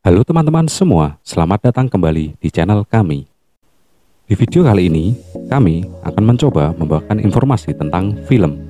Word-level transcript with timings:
Halo 0.00 0.24
teman-teman 0.24 0.64
semua, 0.64 1.20
selamat 1.20 1.68
datang 1.68 1.84
kembali 1.84 2.40
di 2.40 2.48
channel 2.48 2.88
kami. 2.88 3.28
Di 4.24 4.32
video 4.32 4.64
kali 4.64 4.88
ini, 4.88 5.12
kami 5.52 5.84
akan 6.08 6.24
mencoba 6.24 6.72
membawakan 6.72 7.20
informasi 7.20 7.76
tentang 7.76 8.16
film. 8.24 8.64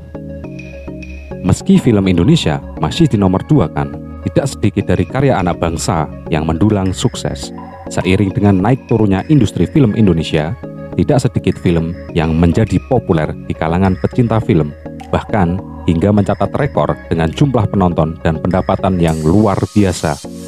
Meski 1.46 1.78
film 1.78 2.10
Indonesia 2.10 2.58
masih 2.82 3.06
di 3.06 3.14
nomor 3.14 3.46
dua 3.46 3.70
kan, 3.70 3.94
tidak 4.26 4.50
sedikit 4.50 4.90
dari 4.90 5.06
karya 5.06 5.38
anak 5.38 5.62
bangsa 5.62 6.10
yang 6.34 6.50
mendulang 6.50 6.90
sukses. 6.90 7.54
Seiring 7.94 8.34
dengan 8.34 8.58
naik 8.58 8.90
turunnya 8.90 9.22
industri 9.30 9.70
film 9.70 9.94
Indonesia, 9.94 10.58
tidak 10.98 11.30
sedikit 11.30 11.54
film 11.62 11.94
yang 12.10 12.34
menjadi 12.34 12.82
populer 12.90 13.30
di 13.46 13.54
kalangan 13.54 13.94
pecinta 14.02 14.42
film, 14.42 14.74
bahkan 15.14 15.62
hingga 15.86 16.10
mencatat 16.10 16.50
rekor 16.58 16.98
dengan 17.06 17.30
jumlah 17.30 17.70
penonton 17.70 18.18
dan 18.26 18.42
pendapatan 18.42 18.98
yang 18.98 19.14
luar 19.22 19.62
biasa. 19.78 20.39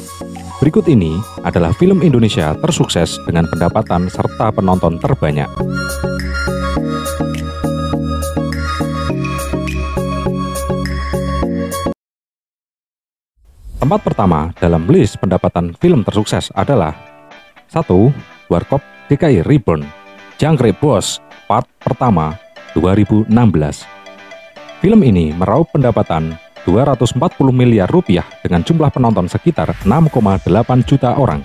Berikut 0.63 0.87
ini 0.87 1.19
adalah 1.43 1.75
film 1.75 1.99
Indonesia 1.99 2.55
tersukses 2.55 3.19
dengan 3.27 3.43
pendapatan 3.51 4.07
serta 4.07 4.47
penonton 4.47 4.95
terbanyak. 4.95 5.51
Tempat 13.75 13.99
pertama 14.07 14.55
dalam 14.55 14.87
list 14.87 15.19
pendapatan 15.19 15.75
film 15.83 16.07
tersukses 16.07 16.47
adalah 16.55 16.95
1. 17.67 17.83
Warkop 18.47 18.79
DKI 19.11 19.43
Reborn 19.43 19.83
Jangkrik 20.39 20.79
Bos 20.79 21.19
part 21.43 21.67
pertama 21.83 22.39
2016 22.71 23.27
Film 24.79 24.99
ini 25.03 25.35
meraup 25.35 25.67
pendapatan 25.75 26.39
240 26.65 27.19
miliar 27.51 27.87
rupiah 27.87 28.23
dengan 28.39 28.63
jumlah 28.63 28.91
penonton 28.91 29.27
sekitar 29.27 29.71
6,8 29.83 30.43
juta 30.83 31.15
orang. 31.15 31.43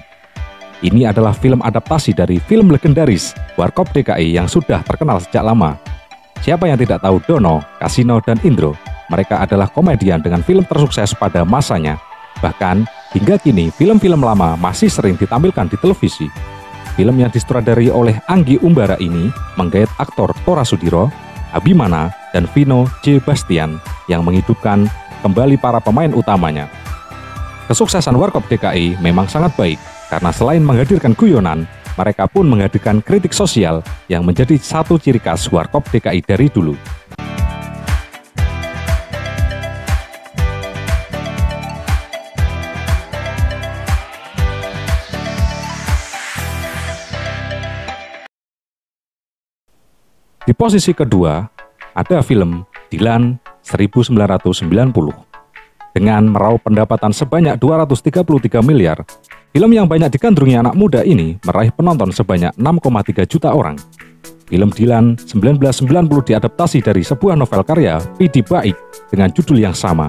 Ini 0.78 1.10
adalah 1.10 1.34
film 1.34 1.58
adaptasi 1.58 2.14
dari 2.14 2.38
film 2.38 2.70
legendaris 2.70 3.34
Warkop 3.58 3.90
DKI 3.90 4.38
yang 4.38 4.46
sudah 4.46 4.78
terkenal 4.86 5.18
sejak 5.18 5.42
lama. 5.42 5.74
Siapa 6.38 6.70
yang 6.70 6.78
tidak 6.78 7.02
tahu 7.02 7.18
Dono, 7.26 7.58
Kasino, 7.82 8.22
dan 8.22 8.38
Indro? 8.46 8.78
Mereka 9.10 9.42
adalah 9.42 9.66
komedian 9.66 10.22
dengan 10.22 10.38
film 10.46 10.62
tersukses 10.62 11.10
pada 11.18 11.42
masanya. 11.42 11.98
Bahkan, 12.38 12.86
hingga 13.10 13.42
kini 13.42 13.74
film-film 13.74 14.22
lama 14.22 14.54
masih 14.54 14.86
sering 14.86 15.18
ditampilkan 15.18 15.66
di 15.66 15.76
televisi. 15.82 16.30
Film 16.94 17.18
yang 17.18 17.30
disutradari 17.34 17.90
oleh 17.90 18.14
Anggi 18.30 18.58
Umbara 18.62 18.94
ini 19.02 19.34
menggait 19.58 19.90
aktor 19.98 20.30
Tora 20.46 20.62
Sudiro, 20.62 21.10
Abimana, 21.50 22.14
dan 22.30 22.46
Vino 22.54 22.86
J. 23.02 23.18
Bastian 23.18 23.82
yang 24.06 24.22
menghidupkan 24.22 24.86
kembali 25.22 25.58
para 25.58 25.82
pemain 25.82 26.10
utamanya. 26.14 26.70
Kesuksesan 27.66 28.16
Warkop 28.16 28.48
DKI 28.48 28.96
memang 29.02 29.28
sangat 29.28 29.52
baik 29.58 29.78
karena 30.08 30.32
selain 30.32 30.64
menghadirkan 30.64 31.12
guyonan, 31.12 31.68
mereka 31.98 32.24
pun 32.30 32.48
menghadirkan 32.48 33.04
kritik 33.04 33.36
sosial 33.36 33.84
yang 34.08 34.24
menjadi 34.24 34.56
satu 34.56 34.96
ciri 34.96 35.20
khas 35.20 35.50
Warkop 35.52 35.84
DKI 35.92 36.24
dari 36.24 36.48
dulu. 36.48 36.78
Di 50.48 50.56
posisi 50.56 50.96
kedua, 50.96 51.44
ada 51.92 52.24
film 52.24 52.64
Dilan 52.88 53.36
1990. 53.68 55.28
Dengan 55.92 56.22
meraup 56.30 56.64
pendapatan 56.64 57.12
sebanyak 57.12 57.60
233 57.60 58.64
miliar, 58.64 59.04
film 59.52 59.70
yang 59.72 59.84
banyak 59.84 60.08
digandrungi 60.14 60.56
anak 60.56 60.72
muda 60.72 61.04
ini 61.04 61.36
meraih 61.44 61.72
penonton 61.74 62.08
sebanyak 62.12 62.54
6,3 62.56 63.28
juta 63.28 63.52
orang. 63.52 63.76
Film 64.48 64.72
Dilan 64.72 65.20
1990 65.20 66.28
diadaptasi 66.32 66.80
dari 66.80 67.04
sebuah 67.04 67.36
novel 67.36 67.60
karya 67.68 68.00
Pidi 68.16 68.40
Baik 68.40 68.76
dengan 69.12 69.28
judul 69.28 69.60
yang 69.60 69.76
sama. 69.76 70.08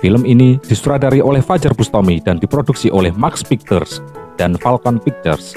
Film 0.00 0.24
ini 0.24 0.56
disutradari 0.60 1.20
oleh 1.20 1.44
Fajar 1.44 1.76
Bustomi 1.76 2.20
dan 2.20 2.40
diproduksi 2.40 2.88
oleh 2.88 3.12
Max 3.12 3.44
Pictures 3.44 4.00
dan 4.40 4.56
Falcon 4.56 5.00
Pictures. 5.00 5.56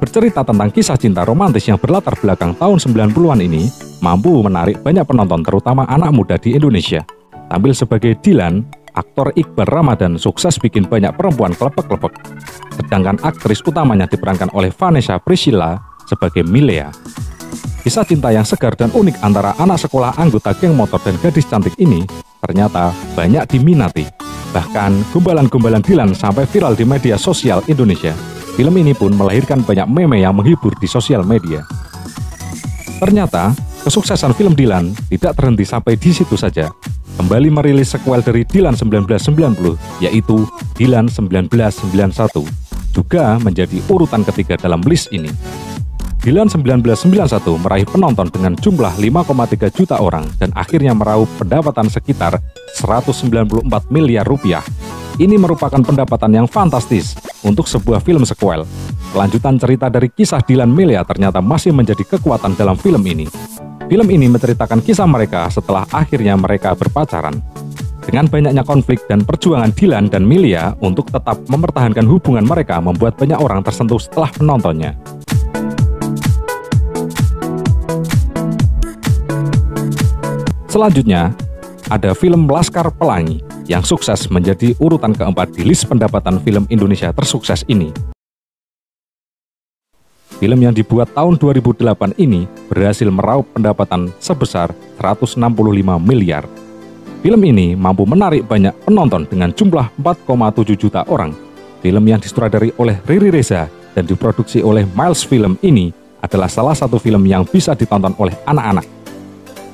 Bercerita 0.00 0.44
tentang 0.44 0.68
kisah 0.68 1.00
cinta 1.00 1.24
romantis 1.24 1.64
yang 1.64 1.80
berlatar 1.80 2.12
belakang 2.20 2.52
tahun 2.56 2.76
90-an 2.76 3.40
ini 3.40 3.72
mampu 4.04 4.44
menarik 4.44 4.84
banyak 4.84 5.08
penonton 5.08 5.40
terutama 5.40 5.88
anak 5.88 6.12
muda 6.12 6.36
di 6.36 6.52
Indonesia. 6.52 7.00
Tampil 7.48 7.72
sebagai 7.72 8.12
Dilan, 8.20 8.60
aktor 8.92 9.32
Iqbal 9.32 9.64
Ramadan 9.64 10.20
sukses 10.20 10.60
bikin 10.60 10.84
banyak 10.84 11.16
perempuan 11.16 11.56
kelepek-kelepek. 11.56 12.12
Sedangkan 12.76 13.16
aktris 13.24 13.64
utamanya 13.64 14.04
diperankan 14.04 14.52
oleh 14.52 14.68
Vanessa 14.68 15.16
Priscilla 15.16 15.80
sebagai 16.04 16.44
Milea. 16.44 16.92
Kisah 17.80 18.04
cinta 18.04 18.32
yang 18.32 18.44
segar 18.44 18.76
dan 18.76 18.92
unik 18.92 19.24
antara 19.24 19.56
anak 19.56 19.80
sekolah 19.80 20.16
anggota 20.20 20.52
geng 20.56 20.76
motor 20.76 21.00
dan 21.04 21.16
gadis 21.20 21.48
cantik 21.48 21.76
ini 21.80 22.04
ternyata 22.44 22.92
banyak 23.16 23.44
diminati. 23.48 24.04
Bahkan 24.52 25.12
gumbalan-gumbalan 25.12 25.84
Dilan 25.84 26.12
sampai 26.12 26.48
viral 26.48 26.76
di 26.76 26.84
media 26.84 27.16
sosial 27.16 27.60
Indonesia. 27.68 28.12
Film 28.54 28.72
ini 28.78 28.94
pun 28.94 29.10
melahirkan 29.12 29.66
banyak 29.66 29.84
meme 29.90 30.22
yang 30.22 30.32
menghibur 30.38 30.72
di 30.78 30.86
sosial 30.86 31.26
media. 31.26 31.66
Ternyata, 33.02 33.50
kesuksesan 33.84 34.32
film 34.32 34.56
Dilan 34.56 34.96
tidak 35.12 35.36
terhenti 35.36 35.68
sampai 35.68 36.00
di 36.00 36.10
situ 36.16 36.40
saja. 36.40 36.72
Kembali 37.20 37.52
merilis 37.52 37.92
sequel 37.92 38.24
dari 38.24 38.42
Dilan 38.48 38.72
1990, 38.72 39.76
yaitu 40.00 40.48
Dilan 40.72 41.06
1991, 41.06 42.48
juga 42.96 43.36
menjadi 43.44 43.78
urutan 43.92 44.24
ketiga 44.24 44.56
dalam 44.56 44.80
list 44.88 45.12
ini. 45.12 45.28
Dilan 46.24 46.48
1991 46.48 47.60
meraih 47.60 47.84
penonton 47.84 48.32
dengan 48.32 48.56
jumlah 48.56 48.96
5,3 48.96 49.68
juta 49.68 50.00
orang 50.00 50.24
dan 50.40 50.48
akhirnya 50.56 50.96
meraup 50.96 51.28
pendapatan 51.36 51.92
sekitar 51.92 52.40
194 52.80 53.60
miliar 53.92 54.24
rupiah. 54.24 54.64
Ini 55.20 55.36
merupakan 55.36 55.78
pendapatan 55.78 56.32
yang 56.32 56.48
fantastis 56.48 57.12
untuk 57.44 57.68
sebuah 57.68 58.00
film 58.00 58.24
sequel. 58.24 58.64
Kelanjutan 59.12 59.60
cerita 59.60 59.86
dari 59.86 60.10
kisah 60.10 60.42
Dilan 60.42 60.72
Melia 60.72 61.04
ternyata 61.06 61.38
masih 61.38 61.70
menjadi 61.70 62.02
kekuatan 62.02 62.56
dalam 62.58 62.74
film 62.74 63.04
ini. 63.06 63.28
Film 63.84 64.08
ini 64.08 64.32
menceritakan 64.32 64.80
kisah 64.80 65.04
mereka 65.04 65.44
setelah 65.52 65.84
akhirnya 65.92 66.32
mereka 66.40 66.72
berpacaran. 66.72 67.36
Dengan 68.00 68.24
banyaknya 68.24 68.64
konflik 68.64 69.04
dan 69.08 69.28
perjuangan 69.28 69.76
Dilan 69.76 70.08
dan 70.08 70.24
Milia 70.24 70.72
untuk 70.80 71.12
tetap 71.12 71.40
mempertahankan 71.48 72.08
hubungan 72.08 72.48
mereka 72.48 72.80
membuat 72.80 73.20
banyak 73.20 73.36
orang 73.36 73.60
tersentuh 73.60 74.00
setelah 74.00 74.32
menontonnya. 74.40 74.96
Selanjutnya, 80.72 81.36
ada 81.92 82.16
film 82.16 82.48
Laskar 82.48 82.88
Pelangi 82.88 83.44
yang 83.68 83.84
sukses 83.84 84.32
menjadi 84.32 84.72
urutan 84.80 85.12
keempat 85.12 85.52
di 85.52 85.62
list 85.62 85.86
pendapatan 85.92 86.40
film 86.40 86.64
Indonesia 86.72 87.12
tersukses 87.12 87.62
ini. 87.68 88.13
Film 90.44 90.60
yang 90.60 90.76
dibuat 90.76 91.08
tahun 91.16 91.40
2008 91.40 92.20
ini 92.20 92.44
berhasil 92.68 93.08
meraup 93.08 93.48
pendapatan 93.56 94.12
sebesar 94.20 94.76
165 95.00 95.40
miliar. 96.04 96.44
Film 97.24 97.40
ini 97.48 97.72
mampu 97.72 98.04
menarik 98.04 98.44
banyak 98.44 98.76
penonton 98.84 99.24
dengan 99.24 99.56
jumlah 99.56 99.88
4,7 99.96 100.76
juta 100.76 101.00
orang. 101.08 101.32
Film 101.80 102.04
yang 102.04 102.20
disutradari 102.20 102.76
oleh 102.76 103.00
Riri 103.08 103.32
Reza 103.32 103.72
dan 103.96 104.04
diproduksi 104.04 104.60
oleh 104.60 104.84
Miles 104.92 105.24
Film 105.24 105.56
ini 105.64 105.96
adalah 106.20 106.52
salah 106.52 106.76
satu 106.76 107.00
film 107.00 107.24
yang 107.24 107.48
bisa 107.48 107.72
ditonton 107.72 108.12
oleh 108.20 108.36
anak-anak 108.44 108.84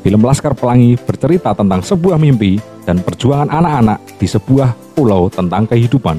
Film 0.06 0.22
Laskar 0.22 0.54
Pelangi 0.54 0.94
bercerita 0.94 1.50
tentang 1.50 1.82
sebuah 1.82 2.14
mimpi 2.14 2.62
dan 2.86 3.02
perjuangan 3.02 3.50
anak-anak 3.50 3.98
di 4.22 4.30
sebuah 4.30 4.94
pulau 4.94 5.26
tentang 5.26 5.66
kehidupan. 5.66 6.14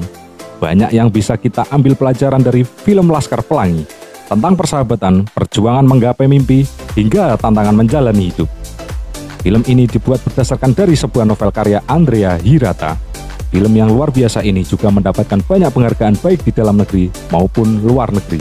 Banyak 0.60 0.92
yang 0.92 1.08
bisa 1.08 1.40
kita 1.40 1.64
ambil 1.72 1.96
pelajaran 1.96 2.44
dari 2.44 2.68
film 2.68 3.08
Laskar 3.08 3.40
Pelangi 3.40 4.01
tentang 4.26 4.54
persahabatan, 4.54 5.26
perjuangan 5.30 5.86
menggapai 5.86 6.26
mimpi, 6.26 6.66
hingga 6.94 7.34
tantangan 7.40 7.74
menjalani 7.74 8.30
hidup. 8.30 8.48
Film 9.42 9.66
ini 9.66 9.90
dibuat 9.90 10.22
berdasarkan 10.22 10.70
dari 10.70 10.94
sebuah 10.94 11.26
novel 11.26 11.50
karya 11.50 11.82
Andrea 11.90 12.38
Hirata. 12.38 12.94
Film 13.50 13.74
yang 13.74 13.90
luar 13.90 14.14
biasa 14.14 14.40
ini 14.46 14.62
juga 14.62 14.88
mendapatkan 14.88 15.42
banyak 15.44 15.74
penghargaan 15.74 16.16
baik 16.22 16.46
di 16.46 16.52
dalam 16.54 16.78
negeri 16.78 17.10
maupun 17.34 17.82
luar 17.82 18.14
negeri. 18.14 18.38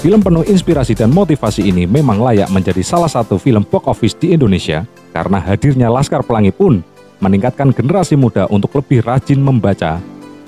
Film 0.00 0.20
penuh 0.20 0.44
inspirasi 0.44 0.96
dan 0.96 1.12
motivasi 1.12 1.64
ini 1.64 1.84
memang 1.84 2.20
layak 2.20 2.48
menjadi 2.52 2.80
salah 2.84 3.08
satu 3.08 3.40
film 3.40 3.64
box 3.64 3.84
office 3.88 4.16
di 4.16 4.32
Indonesia 4.32 4.84
karena 5.12 5.40
hadirnya 5.40 5.88
Laskar 5.92 6.24
Pelangi 6.24 6.52
pun 6.52 6.80
meningkatkan 7.24 7.72
generasi 7.72 8.16
muda 8.18 8.44
untuk 8.52 8.74
lebih 8.76 9.00
rajin 9.00 9.40
membaca, 9.40 10.00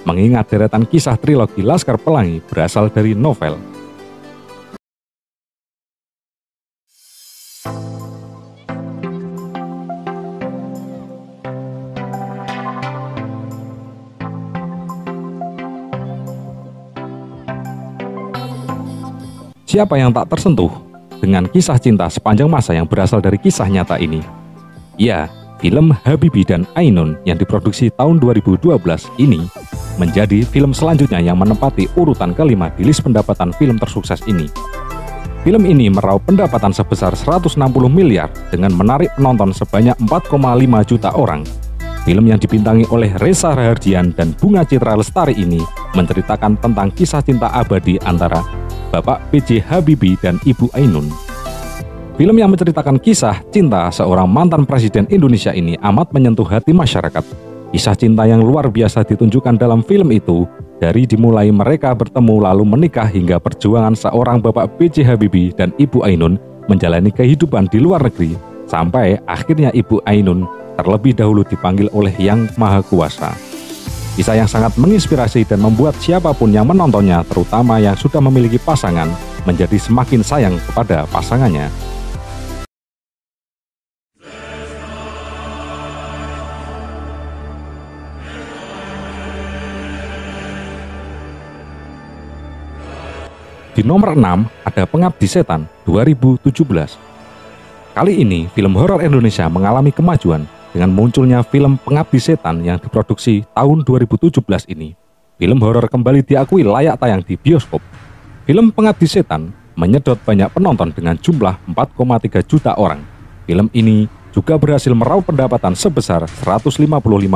mengingat 0.04 0.48
deretan 0.52 0.84
kisah 0.84 1.16
trilogi 1.16 1.64
Laskar 1.64 1.96
Pelangi 1.96 2.44
berasal 2.44 2.88
dari 2.92 3.16
novel. 3.16 3.75
Siapa 19.66 19.98
yang 19.98 20.14
tak 20.14 20.30
tersentuh 20.30 20.70
dengan 21.18 21.42
kisah 21.50 21.74
cinta 21.82 22.06
sepanjang 22.06 22.46
masa 22.46 22.70
yang 22.70 22.86
berasal 22.86 23.18
dari 23.18 23.34
kisah 23.34 23.66
nyata 23.66 23.98
ini? 23.98 24.22
Ya, 24.94 25.26
film 25.58 25.90
Habibi 26.06 26.46
dan 26.46 26.70
Ainun 26.78 27.18
yang 27.26 27.34
diproduksi 27.34 27.90
tahun 27.98 28.22
2012 28.22 28.62
ini 29.18 29.42
menjadi 29.98 30.46
film 30.46 30.70
selanjutnya 30.70 31.18
yang 31.18 31.42
menempati 31.42 31.90
urutan 31.98 32.30
kelima 32.30 32.70
di 32.78 32.86
list 32.86 33.02
pendapatan 33.02 33.50
film 33.58 33.74
tersukses 33.74 34.22
ini. 34.30 34.46
Film 35.42 35.66
ini 35.66 35.90
meraup 35.90 36.22
pendapatan 36.22 36.70
sebesar 36.70 37.18
160 37.18 37.58
miliar 37.90 38.30
dengan 38.54 38.70
menarik 38.70 39.10
penonton 39.18 39.50
sebanyak 39.50 39.98
4,5 40.06 40.90
juta 40.94 41.10
orang. 41.18 41.42
Film 42.06 42.30
yang 42.30 42.38
dibintangi 42.38 42.86
oleh 42.94 43.10
Reza 43.18 43.50
Rahardian 43.50 44.14
dan 44.14 44.30
Bunga 44.38 44.62
Citra 44.62 44.94
Lestari 44.94 45.34
ini 45.34 45.58
menceritakan 45.98 46.54
tentang 46.62 46.94
kisah 46.94 47.18
cinta 47.18 47.50
abadi 47.50 47.98
antara 48.06 48.65
Bapak 48.94 49.18
PJ 49.34 49.62
Habibie 49.66 50.14
dan 50.22 50.38
Ibu 50.46 50.70
Ainun. 50.78 51.10
Film 52.16 52.36
yang 52.38 52.48
menceritakan 52.48 52.96
kisah 52.96 53.44
cinta 53.52 53.90
seorang 53.92 54.24
mantan 54.24 54.64
presiden 54.64 55.04
Indonesia 55.12 55.52
ini 55.52 55.76
amat 55.84 56.14
menyentuh 56.16 56.46
hati 56.48 56.72
masyarakat. 56.72 57.24
Kisah 57.74 57.92
cinta 57.98 58.24
yang 58.24 58.40
luar 58.40 58.72
biasa 58.72 59.04
ditunjukkan 59.04 59.60
dalam 59.60 59.84
film 59.84 60.08
itu 60.14 60.48
dari 60.80 61.04
dimulai 61.04 61.52
mereka 61.52 61.92
bertemu 61.92 62.46
lalu 62.48 62.64
menikah 62.64 63.04
hingga 63.04 63.36
perjuangan 63.36 63.92
seorang 63.92 64.40
Bapak 64.40 64.80
B.J. 64.80 65.04
Habibie 65.04 65.52
dan 65.52 65.76
Ibu 65.76 66.06
Ainun 66.06 66.40
menjalani 66.70 67.12
kehidupan 67.12 67.68
di 67.68 67.82
luar 67.82 68.00
negeri 68.00 68.32
sampai 68.64 69.20
akhirnya 69.28 69.74
Ibu 69.76 70.00
Ainun 70.08 70.48
terlebih 70.80 71.12
dahulu 71.12 71.44
dipanggil 71.44 71.92
oleh 71.92 72.14
Yang 72.16 72.54
Maha 72.56 72.80
Kuasa. 72.80 73.55
Kisah 74.16 74.32
yang 74.32 74.48
sangat 74.48 74.72
menginspirasi 74.80 75.44
dan 75.44 75.60
membuat 75.60 75.92
siapa 76.00 76.32
pun 76.32 76.48
yang 76.48 76.64
menontonnya, 76.64 77.20
terutama 77.28 77.76
yang 77.76 77.92
sudah 77.92 78.16
memiliki 78.16 78.56
pasangan, 78.56 79.12
menjadi 79.44 79.76
semakin 79.76 80.24
sayang 80.24 80.56
kepada 80.56 81.04
pasangannya. 81.12 81.68
Di 93.76 93.84
nomor 93.84 94.16
6 94.16 94.48
ada 94.64 94.82
Pengabdi 94.88 95.28
Setan 95.28 95.68
2017. 95.84 96.40
Kali 97.92 98.12
ini 98.16 98.48
film 98.56 98.72
horor 98.80 99.04
Indonesia 99.04 99.44
mengalami 99.52 99.92
kemajuan 99.92 100.55
dengan 100.76 100.92
munculnya 100.92 101.40
film 101.40 101.80
Pengabdi 101.80 102.20
Setan 102.20 102.60
yang 102.60 102.76
diproduksi 102.76 103.48
tahun 103.56 103.80
2017 103.80 104.44
ini. 104.68 104.92
Film 105.40 105.56
horor 105.64 105.88
kembali 105.88 106.20
diakui 106.20 106.68
layak 106.68 107.00
tayang 107.00 107.24
di 107.24 107.40
bioskop. 107.40 107.80
Film 108.44 108.68
Pengabdi 108.76 109.08
Setan 109.08 109.56
menyedot 109.72 110.20
banyak 110.20 110.52
penonton 110.52 110.92
dengan 110.92 111.16
jumlah 111.16 111.56
4,3 111.72 112.44
juta 112.44 112.76
orang. 112.76 113.00
Film 113.48 113.72
ini 113.72 114.04
juga 114.36 114.60
berhasil 114.60 114.92
meraup 114.92 115.24
pendapatan 115.24 115.72
sebesar 115.72 116.28
155 116.28 116.84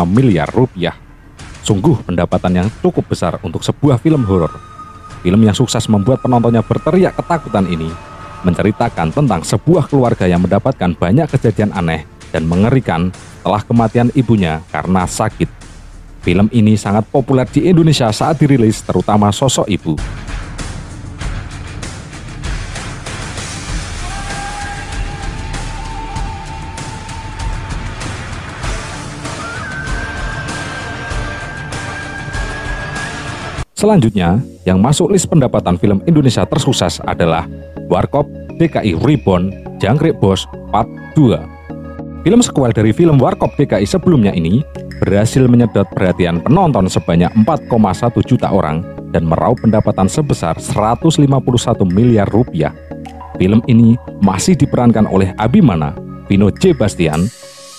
miliar 0.04 0.52
rupiah. 0.52 0.92
Sungguh 1.64 1.96
pendapatan 2.04 2.60
yang 2.60 2.68
cukup 2.84 3.08
besar 3.08 3.40
untuk 3.40 3.64
sebuah 3.64 3.96
film 4.04 4.20
horor. 4.28 4.52
Film 5.24 5.40
yang 5.40 5.56
sukses 5.56 5.88
membuat 5.88 6.20
penontonnya 6.20 6.60
berteriak 6.60 7.16
ketakutan 7.16 7.64
ini 7.72 7.88
menceritakan 8.44 9.16
tentang 9.16 9.40
sebuah 9.48 9.88
keluarga 9.88 10.28
yang 10.28 10.44
mendapatkan 10.44 10.92
banyak 10.92 11.24
kejadian 11.28 11.72
aneh 11.72 12.04
dan 12.30 12.46
mengerikan 12.46 13.10
setelah 13.40 13.64
kematian 13.64 14.12
ibunya 14.12 14.60
karena 14.68 15.08
sakit. 15.08 15.48
Film 16.20 16.52
ini 16.52 16.76
sangat 16.76 17.08
populer 17.08 17.48
di 17.48 17.64
Indonesia 17.64 18.12
saat 18.12 18.36
dirilis 18.36 18.84
terutama 18.84 19.32
sosok 19.32 19.64
ibu. 19.64 19.96
Selanjutnya, 33.72 34.36
yang 34.68 34.76
masuk 34.76 35.08
list 35.08 35.24
pendapatan 35.32 35.80
film 35.80 36.04
Indonesia 36.04 36.44
tersukses 36.44 37.00
adalah 37.08 37.48
Warkop 37.88 38.28
DKI 38.60 39.00
Reborn 39.00 39.48
Jangkrik 39.80 40.20
Bos 40.20 40.44
Part 40.68 40.92
2. 41.16 41.59
Film 42.20 42.44
sequel 42.44 42.76
dari 42.76 42.92
film 42.92 43.16
Warkop 43.16 43.56
DKI 43.56 43.88
sebelumnya 43.88 44.32
ini 44.36 44.60
berhasil 45.00 45.40
menyedot 45.48 45.88
perhatian 45.96 46.44
penonton 46.44 46.84
sebanyak 46.84 47.32
4,1 47.48 48.12
juta 48.28 48.52
orang 48.52 48.84
dan 49.08 49.24
meraup 49.24 49.56
pendapatan 49.64 50.04
sebesar 50.04 50.60
151 50.60 51.24
miliar 51.88 52.28
rupiah. 52.28 52.76
Film 53.40 53.64
ini 53.64 53.96
masih 54.20 54.52
diperankan 54.52 55.08
oleh 55.08 55.32
Abimana, 55.40 55.96
Vino 56.28 56.52
J. 56.52 56.76
Bastian, 56.76 57.24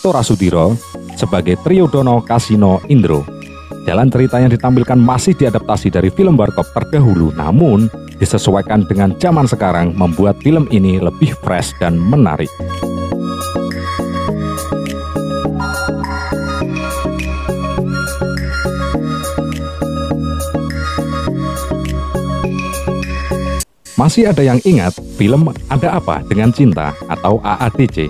Tora 0.01 0.25
Sudiro, 0.25 0.73
sebagai 1.13 1.61
Triodono 1.61 2.25
Kasino 2.25 2.81
Indro 2.89 3.41
Jalan 3.81 4.13
cerita 4.13 4.37
yang 4.37 4.53
ditampilkan 4.53 4.99
masih 5.01 5.33
diadaptasi 5.33 5.89
dari 5.89 6.13
film 6.13 6.37
Warkop 6.37 6.69
terdahulu, 6.69 7.33
namun 7.33 7.89
disesuaikan 8.21 8.85
dengan 8.85 9.17
zaman 9.17 9.49
sekarang 9.49 9.97
membuat 9.97 10.37
film 10.45 10.69
ini 10.69 11.01
lebih 11.01 11.33
fresh 11.41 11.73
dan 11.81 11.97
menarik. 11.97 12.49
Masih 24.01 24.33
ada 24.33 24.41
yang 24.41 24.57
ingat 24.65 24.97
film 25.13 25.53
Ada 25.69 26.01
Apa 26.01 26.25
Dengan 26.25 26.49
Cinta 26.49 26.89
atau 27.05 27.37
AADC? 27.45 28.09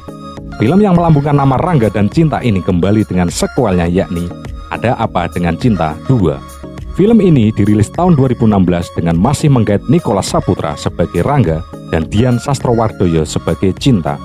Film 0.55 0.79
yang 0.79 0.95
melambungkan 0.95 1.35
nama 1.35 1.59
Rangga 1.59 1.91
dan 1.91 2.07
Cinta 2.07 2.39
ini 2.39 2.63
kembali 2.63 3.03
dengan 3.03 3.27
sequelnya 3.27 3.91
yakni 3.91 4.31
ada 4.71 4.95
Apa 4.95 5.27
Dengan 5.27 5.59
Cinta 5.59 5.99
2. 6.07 6.95
Film 6.95 7.19
ini 7.19 7.51
dirilis 7.51 7.91
tahun 7.91 8.15
2016 8.15 8.95
dengan 8.95 9.19
masih 9.19 9.51
menggait 9.51 9.83
Nicholas 9.91 10.31
Saputra 10.31 10.79
sebagai 10.79 11.27
Rangga 11.27 11.59
dan 11.91 12.07
Dian 12.07 12.39
Sastrowardoyo 12.39 13.27
sebagai 13.27 13.75
Cinta. 13.75 14.15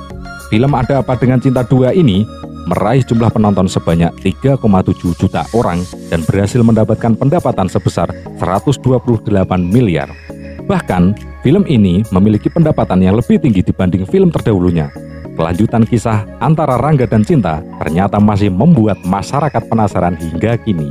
Film 0.46 0.70
Ada 0.70 1.02
Apa 1.02 1.18
Dengan 1.18 1.42
Cinta 1.42 1.66
2 1.66 1.98
ini 1.98 2.22
meraih 2.70 3.02
jumlah 3.02 3.34
penonton 3.34 3.66
sebanyak 3.66 4.14
3,7 4.22 5.18
juta 5.18 5.42
orang 5.50 5.82
dan 6.14 6.22
berhasil 6.22 6.62
mendapatkan 6.62 7.18
pendapatan 7.18 7.66
sebesar 7.66 8.06
128 8.38 9.26
miliar. 9.66 10.25
Bahkan, 10.66 11.14
film 11.46 11.62
ini 11.70 12.02
memiliki 12.10 12.50
pendapatan 12.50 12.98
yang 12.98 13.14
lebih 13.14 13.38
tinggi 13.38 13.62
dibanding 13.62 14.02
film 14.02 14.34
terdahulunya, 14.34 14.90
Kelanjutan 15.36 15.84
kisah 15.84 16.24
antara 16.40 16.80
Rangga 16.80 17.04
dan 17.04 17.20
Cinta 17.20 17.60
ternyata 17.76 18.16
masih 18.16 18.48
membuat 18.48 19.04
masyarakat 19.04 19.68
penasaran 19.68 20.16
hingga 20.16 20.56
kini. 20.64 20.88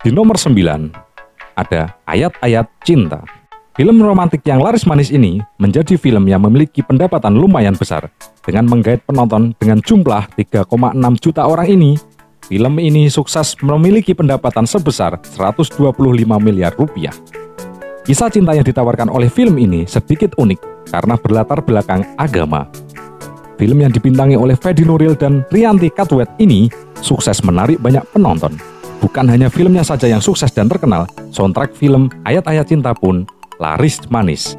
Di 0.00 0.10
nomor 0.14 0.38
9 0.38 0.54
ada 1.58 1.98
Ayat-Ayat 2.06 2.70
Cinta. 2.86 3.39
Film 3.80 3.96
romantik 3.96 4.44
yang 4.44 4.60
laris 4.60 4.84
manis 4.84 5.08
ini 5.08 5.40
menjadi 5.56 5.96
film 5.96 6.28
yang 6.28 6.44
memiliki 6.44 6.84
pendapatan 6.84 7.32
lumayan 7.32 7.72
besar 7.72 8.12
dengan 8.44 8.68
menggait 8.68 9.00
penonton 9.08 9.56
dengan 9.56 9.80
jumlah 9.80 10.36
3,6 10.36 10.68
juta 11.16 11.48
orang 11.48 11.64
ini 11.64 11.96
Film 12.44 12.76
ini 12.76 13.08
sukses 13.08 13.56
memiliki 13.64 14.12
pendapatan 14.12 14.68
sebesar 14.68 15.16
125 15.24 15.80
miliar 16.44 16.76
rupiah. 16.76 17.16
Kisah 18.04 18.28
cinta 18.28 18.52
yang 18.52 18.68
ditawarkan 18.68 19.08
oleh 19.08 19.32
film 19.32 19.56
ini 19.56 19.88
sedikit 19.88 20.36
unik 20.36 20.92
karena 20.92 21.16
berlatar 21.16 21.64
belakang 21.64 22.04
agama. 22.20 22.68
Film 23.56 23.80
yang 23.80 23.96
dibintangi 23.96 24.36
oleh 24.36 24.60
Fedi 24.60 24.84
Nuril 24.84 25.16
dan 25.16 25.48
Rianti 25.48 25.88
Katwet 25.88 26.28
ini 26.36 26.68
sukses 27.00 27.40
menarik 27.40 27.80
banyak 27.80 28.04
penonton. 28.12 28.60
Bukan 29.00 29.24
hanya 29.24 29.48
filmnya 29.48 29.80
saja 29.80 30.04
yang 30.04 30.20
sukses 30.20 30.52
dan 30.52 30.68
terkenal, 30.68 31.08
soundtrack 31.32 31.72
film 31.72 32.12
Ayat-Ayat 32.28 32.68
Cinta 32.68 32.92
pun 32.92 33.24
laris 33.60 34.00
manis. 34.08 34.56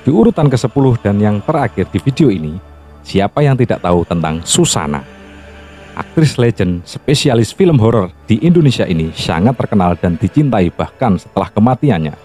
Di 0.00 0.08
urutan 0.08 0.48
ke-10 0.48 1.04
dan 1.04 1.20
yang 1.20 1.36
terakhir 1.44 1.92
di 1.92 2.00
video 2.00 2.32
ini, 2.32 2.56
siapa 3.04 3.44
yang 3.44 3.60
tidak 3.60 3.84
tahu 3.84 4.08
tentang 4.08 4.40
Susana? 4.40 5.04
Aktris 5.92 6.40
legend 6.40 6.80
spesialis 6.88 7.52
film 7.52 7.76
horor 7.76 8.08
di 8.24 8.40
Indonesia 8.40 8.88
ini 8.88 9.12
sangat 9.12 9.52
terkenal 9.52 10.00
dan 10.00 10.16
dicintai 10.16 10.72
bahkan 10.72 11.20
setelah 11.20 11.52
kematiannya. 11.52 12.16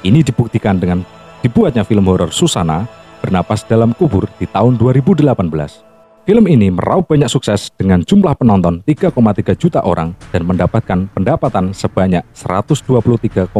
Ini 0.00 0.24
dibuktikan 0.24 0.80
dengan 0.80 1.04
dibuatnya 1.44 1.84
film 1.84 2.08
horor 2.08 2.32
Susana 2.32 2.88
bernapas 3.20 3.68
dalam 3.68 3.92
kubur 3.92 4.24
di 4.40 4.48
tahun 4.48 4.80
2018. 4.80 5.89
Film 6.30 6.46
ini 6.46 6.70
meraup 6.70 7.10
banyak 7.10 7.26
sukses 7.26 7.74
dengan 7.74 8.06
jumlah 8.06 8.38
penonton 8.38 8.86
3,3 8.86 9.10
juta 9.58 9.82
orang 9.82 10.14
dan 10.30 10.46
mendapatkan 10.46 11.10
pendapatan 11.10 11.74
sebanyak 11.74 12.22
123,8 12.38 13.50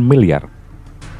miliar 0.00 0.48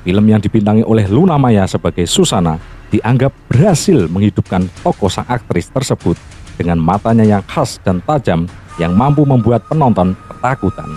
film 0.08 0.24
yang 0.24 0.40
dibintangi 0.40 0.88
oleh 0.88 1.04
Luna 1.04 1.36
Maya 1.36 1.68
sebagai 1.68 2.08
Susana 2.08 2.56
dianggap 2.88 3.28
berhasil 3.44 4.08
menghidupkan 4.08 4.72
tokoh 4.80 5.12
sang 5.12 5.28
aktris 5.28 5.68
tersebut 5.68 6.16
dengan 6.56 6.80
matanya 6.80 7.28
yang 7.28 7.44
khas 7.44 7.76
dan 7.84 8.00
tajam 8.00 8.48
yang 8.80 8.96
mampu 8.96 9.28
membuat 9.28 9.68
penonton 9.68 10.16
ketakutan. 10.32 10.96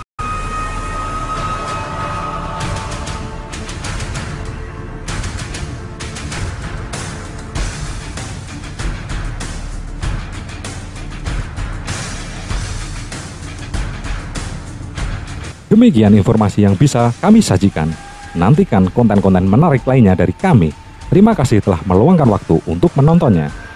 Demikian 15.70 16.18
informasi 16.18 16.66
yang 16.66 16.74
bisa 16.74 17.14
kami 17.22 17.46
sajikan. 17.46 17.94
Nantikan 18.34 18.90
konten-konten 18.90 19.46
menarik 19.46 19.86
lainnya 19.86 20.18
dari 20.18 20.34
kami. 20.34 20.74
Terima 21.14 21.38
kasih 21.38 21.62
telah 21.62 21.78
meluangkan 21.86 22.26
waktu 22.26 22.58
untuk 22.66 22.90
menontonnya. 22.98 23.69